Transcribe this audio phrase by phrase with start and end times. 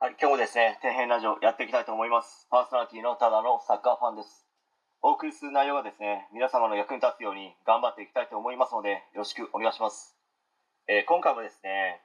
[0.00, 2.46] はい、今日もですね、底辺ラジオやっていきたいと思います。
[2.54, 4.46] パーソナリティのただのサッカーファンです。
[5.02, 10.14] お送りする内容がですね、皆様の役に立つように頑張っていきたいと思いますので、よろしくお願いします。
[10.86, 11.98] えー今回もですね、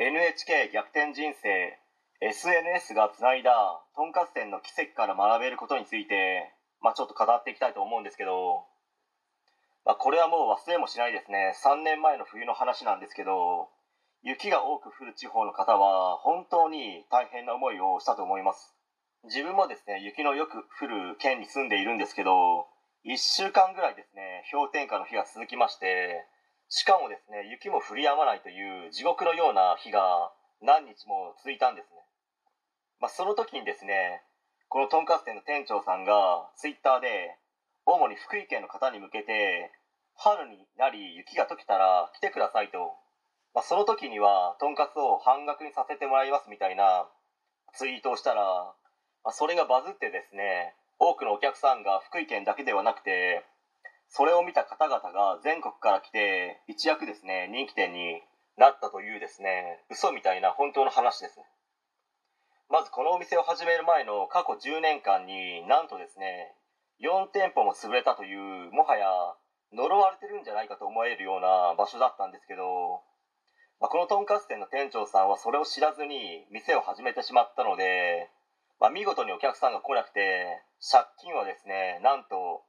[0.00, 1.76] NHK 逆転人生
[2.24, 8.64] SNS がつないだとんかつ店の奇跡から学べることについて、まあちょっと語っていきたいと思うんですけど、
[9.84, 11.52] まあこれはもう忘れもしないですね。
[11.60, 13.68] 3年前の冬の話なんですけど、
[14.26, 18.74] 雪が多く降る地方の方は本当に大変な思いをしたと思います。
[19.22, 22.66] 自分もですね雪のよく降る県に住んでいるんですけど
[23.06, 26.26] 1週間ぐらいですね氷点下の日が続きまして
[26.68, 32.02] しかもですね雪も降り止まないという地獄のような日が何日も続いたんですね、
[32.98, 34.26] まあ、その時にですね
[34.66, 37.38] このとんかつ店の店長さんがツイッターで
[37.86, 39.70] 主に福井県の方に向けて
[40.18, 42.90] 春になり雪が溶けたら来てくださいと
[43.56, 47.08] まあ、その時にはとんかつを半額にさせてもらいますみたいな
[47.72, 48.44] ツイートをしたら、
[49.24, 53.48] まあ、それがバズってですね多くのお客さんが福井県だけではなくて
[54.12, 58.20] それを見た方々が全国から来て一躍ですね人気店に
[58.60, 61.44] なったというですね嘘みたいな本当の話ですね。
[62.68, 66.52] まずこのお店を始める前の過去10年間になんとですね
[67.00, 69.08] 4店舗も潰れたというもはや
[69.72, 73.00] 呪われてるんじゃないかと思えるような場所だったんですけど
[73.80, 78.30] まあ、このとんかつ店の店長さんはそれを知らずに店を始めてしまったので、
[78.80, 82.64] まあ、見事にお客さんが来なくて借金はですねなんと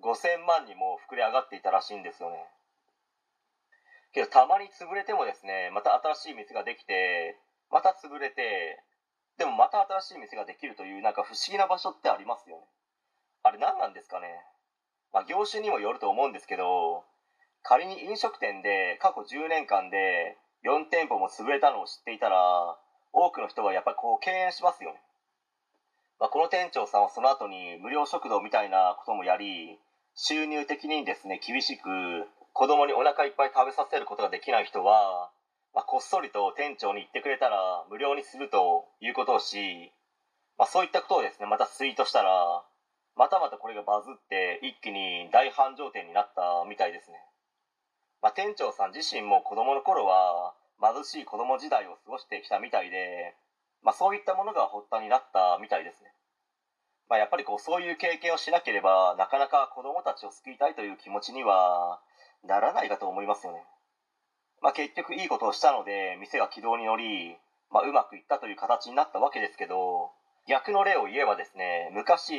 [0.00, 2.36] 5000万にも膨れ上がっていたらしいんですよね。
[4.14, 7.36] けどたまに潰れてもですねまた新しい店ができて
[7.70, 8.80] また潰れて
[9.36, 12.64] でもまた新しい店ができるというなんか不思議な場所ってありますよね。
[13.42, 14.40] あれ何なんですかね。
[15.12, 17.04] まあ業種にもよると思うんですけど
[17.62, 22.76] 仮に飲食店で過去10年間で4店舗も潰れたのを知っていたら
[23.12, 25.00] 多くの人はやっぱりこう敬遠しますよね、
[26.20, 29.78] まあ、この店長さんはその後に無料食堂みたいなこともやり
[30.14, 31.88] 収入的にですね厳しく
[32.52, 35.30] 子供にお腹いっぱい食べさせることができない人は、
[35.74, 39.92] まあ、こっそりと店長に言ってくれたら無料にするということをし、
[40.58, 42.64] まあ、そういったことをですねまたツイートしたら
[43.14, 47.18] またまたこれがバズって一気に大繁盛店になったみたいですね。
[48.22, 53.34] まあ、店長さん自身も子供の頃は貧しい子供時代を過ごしてきたみたいで、
[53.82, 56.10] まあ、そういったものが発端になったみたいですね、
[57.08, 62.00] まあ、やっぱりこうそういう経験をしなければなかなか子供たちを救いたいという気持ちには
[62.46, 63.62] ならないかと思いますよね、
[64.62, 67.36] まあ、結局いいことをしたので店が軌道に乗り、
[67.70, 70.10] まあ、うまくいったという形になったわけですけど
[70.48, 72.34] 逆の例を言えばですね昔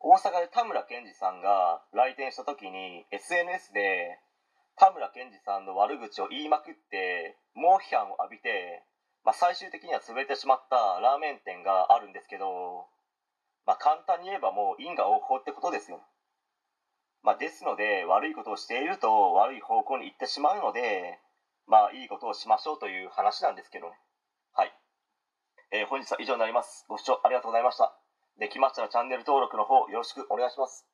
[0.00, 4.18] 大阪で田村健二さんが来店した時に SNS で
[4.76, 8.84] 田村健二さんの悪口を言いまくって猛批判を浴びて、
[9.24, 12.86] まあ、最終的には潰れてしまったラーメン店があるんですけど、
[13.66, 16.02] まあ、簡単に言えばもう因果応報ってことですよ、
[17.22, 21.18] まあ、ですので悪いことをしていると悪い方向に行ってしまうので
[21.66, 23.96] まあいいことをしましょうという話なんですけどね。
[24.52, 24.72] はい、
[25.72, 26.84] えー本日は以上になります。
[26.88, 27.96] ご視聴ありがとうございました。
[28.38, 30.86] できましたらチャンネル登録の方よろしくお願いします。